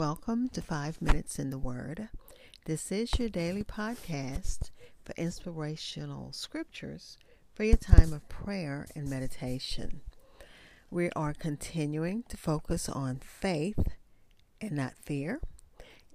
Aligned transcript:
Welcome 0.00 0.48
to 0.54 0.62
Five 0.62 1.02
Minutes 1.02 1.38
in 1.38 1.50
the 1.50 1.58
Word. 1.58 2.08
This 2.64 2.90
is 2.90 3.18
your 3.18 3.28
daily 3.28 3.62
podcast 3.62 4.70
for 5.04 5.12
inspirational 5.18 6.32
scriptures 6.32 7.18
for 7.52 7.64
your 7.64 7.76
time 7.76 8.14
of 8.14 8.26
prayer 8.30 8.86
and 8.96 9.10
meditation. 9.10 10.00
We 10.90 11.10
are 11.10 11.34
continuing 11.34 12.22
to 12.30 12.38
focus 12.38 12.88
on 12.88 13.16
faith 13.18 13.88
and 14.58 14.72
not 14.72 14.94
fear, 15.04 15.38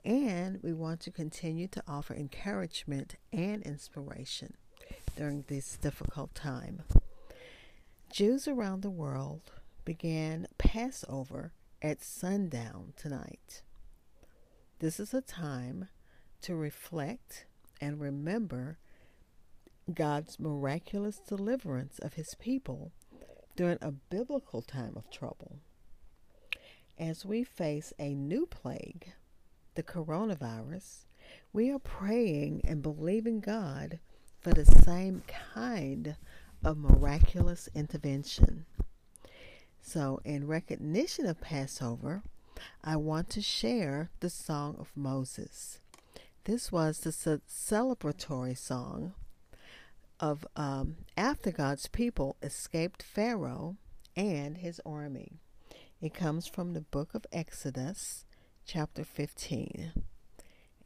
and 0.03 0.59
we 0.63 0.73
want 0.73 1.01
to 1.01 1.11
continue 1.11 1.67
to 1.67 1.83
offer 1.87 2.15
encouragement 2.15 3.17
and 3.31 3.61
inspiration 3.61 4.55
during 5.15 5.45
this 5.47 5.77
difficult 5.77 6.33
time. 6.33 6.81
Jews 8.11 8.47
around 8.47 8.81
the 8.81 8.89
world 8.89 9.51
began 9.85 10.47
Passover 10.57 11.53
at 11.83 12.01
sundown 12.01 12.93
tonight. 12.97 13.61
This 14.79 14.99
is 14.99 15.13
a 15.13 15.21
time 15.21 15.87
to 16.41 16.53
reflect 16.53 17.45
and 17.79 17.97
remember 17.97 18.77
God's 19.93 20.37
miraculous 20.37 21.17
deliverance 21.17 21.97
of 21.99 22.15
his 22.15 22.35
people 22.39 22.91
during 23.55 23.77
a 23.81 23.91
biblical 23.91 24.61
time 24.61 24.97
of 24.97 25.09
trouble. 25.09 25.59
As 26.99 27.25
we 27.25 27.45
face 27.45 27.93
a 27.97 28.13
new 28.13 28.45
plague, 28.45 29.13
the 29.75 29.83
coronavirus, 29.83 31.05
we 31.53 31.71
are 31.71 31.79
praying 31.79 32.61
and 32.65 32.81
believing 32.81 33.39
God 33.39 33.99
for 34.41 34.51
the 34.51 34.65
same 34.65 35.23
kind 35.53 36.17
of 36.65 36.77
miraculous 36.77 37.69
intervention. 37.73 38.65
So, 39.81 40.19
in 40.25 40.47
recognition 40.47 41.27
of 41.27 41.39
Passover, 41.39 42.23
I 42.83 42.95
want 42.95 43.29
to 43.31 43.41
share 43.41 44.09
the 44.19 44.29
Song 44.29 44.75
of 44.79 44.91
Moses. 44.95 45.79
This 46.45 46.71
was 46.71 46.99
the 46.99 47.41
celebratory 47.49 48.57
song 48.57 49.13
of 50.19 50.45
um, 50.55 50.97
after 51.17 51.51
God's 51.51 51.87
people 51.87 52.35
escaped 52.41 53.03
Pharaoh 53.03 53.77
and 54.15 54.57
his 54.57 54.79
army. 54.85 55.39
It 56.01 56.13
comes 56.13 56.47
from 56.47 56.73
the 56.73 56.81
book 56.81 57.15
of 57.15 57.25
Exodus, 57.31 58.25
chapter 58.65 59.03
15. 59.03 59.93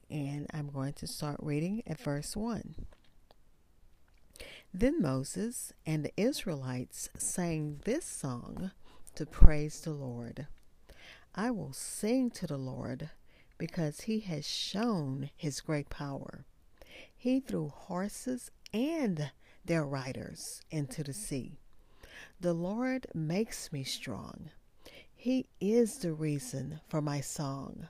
And 0.09 0.47
I'm 0.53 0.69
going 0.69 0.93
to 0.93 1.07
start 1.07 1.37
reading 1.41 1.83
at 1.85 1.99
verse 1.99 2.35
1. 2.35 2.75
Then 4.73 5.01
Moses 5.01 5.73
and 5.85 6.05
the 6.05 6.13
Israelites 6.15 7.09
sang 7.17 7.81
this 7.85 8.05
song 8.05 8.71
to 9.15 9.25
praise 9.25 9.81
the 9.81 9.91
Lord. 9.91 10.47
I 11.35 11.51
will 11.51 11.73
sing 11.73 12.31
to 12.31 12.47
the 12.47 12.57
Lord 12.57 13.09
because 13.57 14.01
he 14.01 14.19
has 14.21 14.47
shown 14.47 15.29
his 15.35 15.61
great 15.61 15.89
power. 15.89 16.45
He 17.15 17.39
threw 17.39 17.69
horses 17.69 18.51
and 18.73 19.31
their 19.65 19.85
riders 19.85 20.61
into 20.71 21.03
the 21.03 21.13
sea. 21.13 21.59
The 22.39 22.53
Lord 22.53 23.07
makes 23.13 23.71
me 23.71 23.83
strong. 23.83 24.49
He 25.15 25.47
is 25.59 25.97
the 25.97 26.13
reason 26.13 26.79
for 26.87 27.01
my 27.01 27.21
song. 27.21 27.89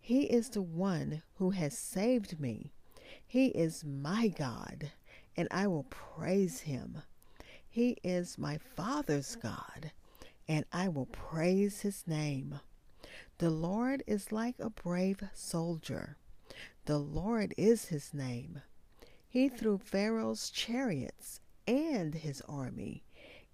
He 0.00 0.24
is 0.24 0.50
the 0.50 0.62
one 0.62 1.22
who 1.36 1.50
has 1.50 1.78
saved 1.78 2.40
me. 2.40 2.72
He 3.26 3.46
is 3.48 3.84
my 3.84 4.28
God, 4.28 4.90
and 5.36 5.48
I 5.50 5.66
will 5.66 5.86
praise 5.90 6.60
him. 6.60 7.02
He 7.68 7.98
is 8.02 8.38
my 8.38 8.58
Father's 8.58 9.36
God, 9.36 9.92
and 10.48 10.64
I 10.72 10.88
will 10.88 11.06
praise 11.06 11.80
his 11.80 12.04
name. 12.06 12.60
The 13.38 13.50
Lord 13.50 14.02
is 14.06 14.32
like 14.32 14.58
a 14.58 14.70
brave 14.70 15.22
soldier. 15.34 16.16
The 16.86 16.98
Lord 16.98 17.52
is 17.56 17.86
his 17.86 18.14
name. 18.14 18.62
He 19.28 19.48
threw 19.48 19.78
Pharaoh's 19.78 20.50
chariots 20.50 21.40
and 21.66 22.14
his 22.14 22.40
army 22.48 23.02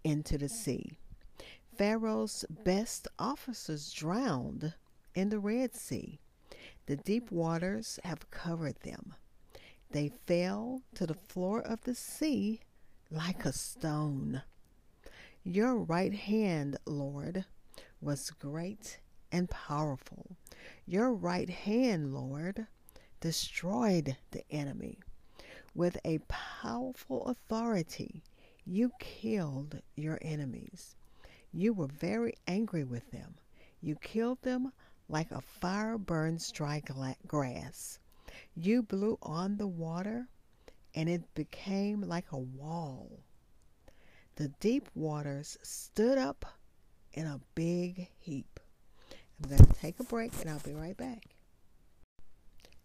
into 0.05 0.39
the 0.39 0.49
sea. 0.49 0.93
Pharaoh's 1.77 2.45
best 2.49 3.09
officers 3.19 3.93
drowned 3.93 4.75
in 5.15 5.31
the 5.31 5.39
Red 5.39 5.75
Sea. 5.75 6.21
The 6.87 6.97
deep 6.97 7.31
waters 7.33 7.99
have 8.05 8.31
covered 8.31 8.79
them. 8.81 9.15
They 9.91 10.09
fell 10.09 10.83
to 10.95 11.07
the 11.07 11.15
floor 11.15 11.61
of 11.61 11.83
the 11.83 11.95
sea 11.95 12.61
like 13.11 13.45
a 13.45 13.53
stone. 13.53 14.43
Your 15.45 15.75
right 15.75 16.15
hand, 16.15 16.77
Lord, 16.87 17.47
was 18.01 18.31
great 18.31 19.01
and 19.33 19.51
powerful. 19.51 20.37
Your 20.87 21.13
right 21.13 21.51
hand, 21.51 22.15
Lord, 22.15 22.69
destroyed 23.19 24.17
the 24.31 24.45
enemy. 24.53 25.01
With 25.75 25.99
a 26.05 26.21
powerful 26.29 27.27
authority, 27.27 28.23
you 28.65 28.93
killed 29.01 29.83
your 29.97 30.21
enemies. 30.23 30.95
You 31.53 31.73
were 31.73 31.89
very 31.89 32.35
angry 32.47 32.85
with 32.85 33.11
them. 33.11 33.35
You 33.81 33.97
killed 33.97 34.43
them 34.43 34.73
like 35.09 35.33
a 35.33 35.41
fire 35.41 35.99
burns 35.99 36.53
dry 36.53 36.85
grass. 37.27 37.99
You 38.55 38.85
blew 38.85 39.19
on 39.21 39.57
the 39.57 39.67
water, 39.67 40.29
and 40.95 41.09
it 41.09 41.35
became 41.35 42.03
like 42.03 42.31
a 42.31 42.39
wall 42.39 43.25
the 44.37 44.49
deep 44.61 44.89
waters 44.95 45.59
stood 45.63 46.17
up 46.17 46.45
in 47.13 47.27
a 47.27 47.41
big 47.55 48.09
heap. 48.19 48.61
I'm 49.43 49.51
going 49.51 49.65
to 49.65 49.75
take 49.75 50.01
a 50.01 50.05
break 50.05 50.33
and 50.41 50.49
I'll 50.49 50.59
be 50.61 50.73
right 50.73 50.97
back. 50.97 51.25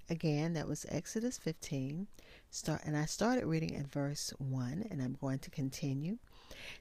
Again, 0.09 0.53
that 0.53 0.67
was 0.67 0.85
Exodus 0.89 1.37
15. 1.37 2.07
Start 2.49 2.81
and 2.85 2.95
I 2.97 3.05
started 3.05 3.45
reading 3.45 3.75
at 3.75 3.91
verse 3.91 4.33
1 4.37 4.87
and 4.89 5.01
I'm 5.01 5.17
going 5.19 5.39
to 5.39 5.49
continue. 5.49 6.17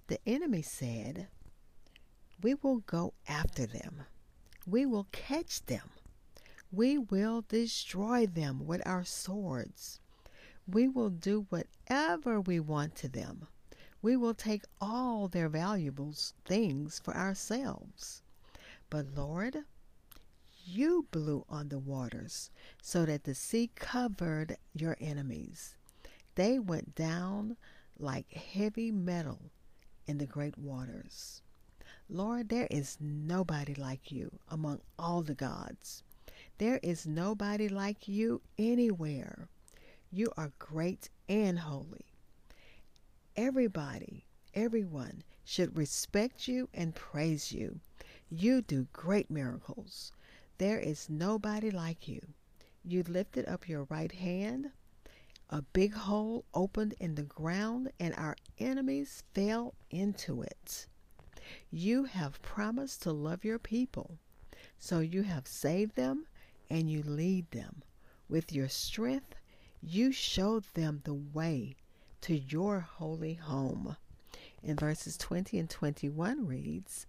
The 0.06 0.18
enemy 0.26 0.62
said, 0.62 1.28
"We 2.42 2.54
will 2.54 2.78
go 2.78 3.14
after 3.28 3.66
them. 3.66 4.02
We 4.66 4.86
will 4.86 5.08
catch 5.12 5.64
them. 5.66 5.90
We 6.72 6.98
will 6.98 7.44
destroy 7.48 8.26
them 8.26 8.66
with 8.66 8.80
our 8.86 9.04
swords. 9.04 10.00
We 10.66 10.88
will 10.88 11.10
do 11.10 11.46
whatever 11.50 12.40
we 12.40 12.60
want 12.60 12.94
to 12.96 13.08
them." 13.08 13.48
We 14.06 14.16
will 14.16 14.34
take 14.34 14.62
all 14.80 15.26
their 15.26 15.48
valuable 15.48 16.14
things 16.44 17.00
for 17.02 17.16
ourselves. 17.16 18.22
But 18.88 19.06
Lord, 19.16 19.64
you 20.64 21.08
blew 21.10 21.44
on 21.48 21.70
the 21.70 21.80
waters 21.80 22.52
so 22.80 23.04
that 23.04 23.24
the 23.24 23.34
sea 23.34 23.68
covered 23.74 24.58
your 24.72 24.96
enemies. 25.00 25.74
They 26.36 26.60
went 26.60 26.94
down 26.94 27.56
like 27.98 28.32
heavy 28.32 28.92
metal 28.92 29.50
in 30.06 30.18
the 30.18 30.26
great 30.26 30.56
waters. 30.56 31.42
Lord, 32.08 32.48
there 32.48 32.68
is 32.70 32.98
nobody 33.00 33.74
like 33.74 34.12
you 34.12 34.38
among 34.48 34.82
all 34.96 35.22
the 35.22 35.34
gods. 35.34 36.04
There 36.58 36.78
is 36.80 37.08
nobody 37.08 37.68
like 37.68 38.06
you 38.06 38.40
anywhere. 38.56 39.48
You 40.12 40.30
are 40.36 40.52
great 40.60 41.10
and 41.28 41.58
holy. 41.58 42.06
Everybody, 43.38 44.24
everyone 44.54 45.22
should 45.44 45.76
respect 45.76 46.48
you 46.48 46.70
and 46.72 46.94
praise 46.94 47.52
you. 47.52 47.80
You 48.30 48.62
do 48.62 48.86
great 48.94 49.30
miracles. 49.30 50.10
There 50.56 50.78
is 50.78 51.10
nobody 51.10 51.70
like 51.70 52.08
you. 52.08 52.20
You 52.82 53.02
lifted 53.02 53.44
up 53.46 53.68
your 53.68 53.84
right 53.90 54.10
hand. 54.10 54.70
A 55.50 55.60
big 55.60 55.92
hole 55.92 56.46
opened 56.54 56.94
in 56.98 57.14
the 57.14 57.24
ground, 57.24 57.92
and 58.00 58.14
our 58.14 58.36
enemies 58.58 59.22
fell 59.34 59.74
into 59.90 60.40
it. 60.40 60.86
You 61.70 62.04
have 62.04 62.40
promised 62.40 63.02
to 63.02 63.12
love 63.12 63.44
your 63.44 63.58
people, 63.58 64.18
so 64.78 65.00
you 65.00 65.24
have 65.24 65.46
saved 65.46 65.94
them 65.94 66.26
and 66.70 66.90
you 66.90 67.02
lead 67.02 67.50
them. 67.50 67.82
With 68.30 68.50
your 68.50 68.70
strength, 68.70 69.34
you 69.82 70.10
showed 70.10 70.64
them 70.72 71.02
the 71.04 71.14
way 71.14 71.76
to 72.26 72.36
your 72.36 72.80
holy 72.80 73.34
home. 73.34 73.96
In 74.60 74.74
verses 74.74 75.16
20 75.16 75.60
and 75.60 75.70
21 75.70 76.44
reads 76.44 77.06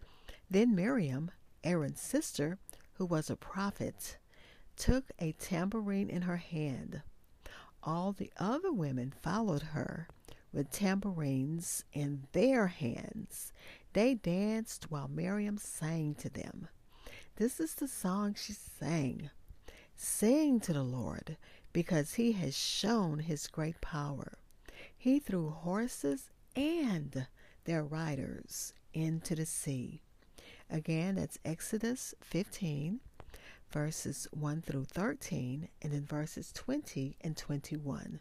Then 0.47 0.75
Miriam, 0.75 1.31
Aaron's 1.63 1.99
sister, 1.99 2.59
who 2.93 3.05
was 3.07 3.27
a 3.27 3.35
prophet, 3.35 4.19
took 4.75 5.05
a 5.17 5.31
tambourine 5.31 6.11
in 6.11 6.21
her 6.21 6.37
hand. 6.37 7.01
All 7.81 8.11
the 8.11 8.31
other 8.37 8.71
women 8.71 9.11
followed 9.23 9.63
her 9.63 10.07
with 10.53 10.69
tambourines 10.69 11.83
in 11.91 12.27
their 12.33 12.67
hands. 12.67 13.51
They 13.93 14.13
danced 14.13 14.91
while 14.91 15.07
Miriam 15.07 15.57
sang 15.57 16.13
to 16.19 16.29
them. 16.29 16.67
This 17.37 17.59
is 17.59 17.73
the 17.73 17.87
song 17.87 18.35
she 18.37 18.53
sang. 18.53 19.31
Sing 19.95 20.59
to 20.59 20.73
the 20.73 20.83
Lord, 20.83 21.37
because 21.73 22.13
he 22.13 22.33
has 22.33 22.55
shown 22.55 23.17
his 23.17 23.47
great 23.47 23.81
power. 23.81 24.33
He 24.97 25.19
threw 25.19 25.51
horses 25.51 26.31
and 26.55 27.27
their 27.65 27.83
riders 27.83 28.73
into 28.93 29.35
the 29.35 29.45
sea. 29.45 30.01
Again, 30.69 31.15
that's 31.15 31.37
Exodus 31.45 32.15
15, 32.21 32.99
verses 33.69 34.27
1 34.31 34.61
through 34.63 34.85
13, 34.85 35.69
and 35.81 35.93
then 35.93 36.03
verses 36.03 36.51
20 36.51 37.15
and 37.21 37.37
21. 37.37 38.19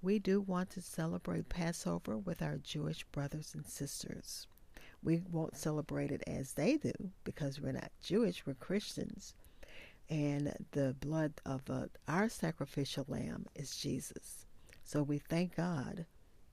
We 0.00 0.18
do 0.20 0.40
want 0.40 0.70
to 0.70 0.80
celebrate 0.80 1.48
Passover 1.48 2.16
with 2.16 2.40
our 2.40 2.58
Jewish 2.58 3.04
brothers 3.04 3.52
and 3.52 3.66
sisters. 3.66 4.46
We 5.02 5.22
won't 5.30 5.56
celebrate 5.56 6.12
it 6.12 6.22
as 6.26 6.52
they 6.52 6.76
do 6.76 6.92
because 7.24 7.60
we're 7.60 7.72
not 7.72 7.90
Jewish, 8.00 8.46
we're 8.46 8.54
Christians. 8.54 9.34
And 10.08 10.54
the 10.70 10.94
blood 11.00 11.32
of 11.44 11.68
uh, 11.68 11.86
our 12.06 12.28
sacrificial 12.28 13.06
lamb 13.08 13.46
is 13.54 13.76
Jesus. 13.76 14.43
So 14.84 15.02
we 15.02 15.18
thank 15.18 15.56
God 15.56 16.06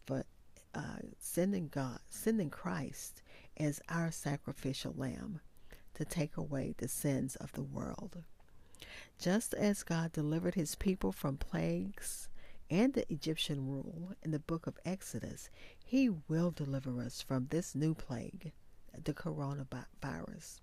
for 0.06 0.24
uh, 0.74 1.00
sending 1.20 1.68
God, 1.68 2.00
sending 2.10 2.50
Christ 2.50 3.22
as 3.58 3.82
our 3.90 4.10
sacrificial 4.10 4.94
lamb 4.98 5.42
to 5.96 6.06
take 6.06 6.38
away 6.38 6.74
the 6.78 6.88
sins 6.88 7.36
of 7.36 7.52
the 7.52 7.62
world. 7.62 8.24
Just 9.20 9.54
as 9.54 9.84
God 9.84 10.12
delivered 10.14 10.56
his 10.56 10.76
people 10.76 11.12
from 11.12 11.38
plagues 11.38 12.30
and 12.70 12.94
the 12.94 13.12
Egyptian 13.12 13.68
rule 13.68 14.14
in 14.24 14.32
the 14.32 14.40
book 14.40 14.66
of 14.66 14.80
Exodus, 14.86 15.50
he 15.84 16.10
will 16.10 16.52
deliver 16.52 17.02
us 17.02 17.22
from 17.22 17.48
this 17.50 17.76
new 17.76 17.94
plague, 17.94 18.54
the 19.04 19.14
coronavirus. 19.14 20.62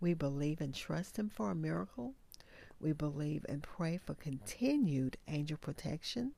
We 0.00 0.14
believe 0.14 0.60
and 0.60 0.74
trust 0.74 1.18
him 1.18 1.28
for 1.28 1.50
a 1.50 1.56
miracle. 1.56 2.14
We 2.80 2.92
believe 2.92 3.44
and 3.48 3.62
pray 3.62 3.98
for 3.98 4.14
continued 4.14 5.18
angel 5.28 5.58
protection. 5.58 6.32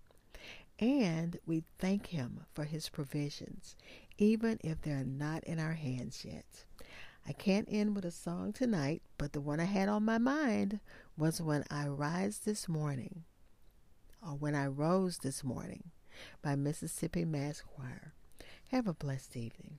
And 0.78 1.38
we 1.46 1.64
thank 1.78 2.08
him 2.08 2.44
for 2.54 2.64
his 2.64 2.88
provisions, 2.88 3.76
even 4.18 4.58
if 4.64 4.82
they're 4.82 5.04
not 5.04 5.44
in 5.44 5.58
our 5.58 5.74
hands 5.74 6.24
yet. 6.24 6.64
I 7.26 7.32
can't 7.32 7.68
end 7.70 7.94
with 7.94 8.04
a 8.04 8.10
song 8.10 8.52
tonight, 8.52 9.02
but 9.16 9.32
the 9.32 9.40
one 9.40 9.60
I 9.60 9.64
had 9.64 9.88
on 9.88 10.04
my 10.04 10.18
mind 10.18 10.80
was 11.16 11.40
When 11.40 11.64
I 11.70 11.86
Rise 11.86 12.40
This 12.40 12.68
Morning, 12.68 13.22
or 14.20 14.30
When 14.34 14.56
I 14.56 14.66
Rose 14.66 15.18
This 15.18 15.44
Morning 15.44 15.90
by 16.42 16.56
Mississippi 16.56 17.24
Mass 17.24 17.62
Choir. 17.62 18.14
Have 18.70 18.88
a 18.88 18.94
blessed 18.94 19.36
evening. 19.36 19.78